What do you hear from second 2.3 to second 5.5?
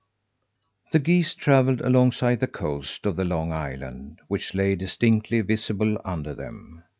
the coast of the long island, which lay distinctly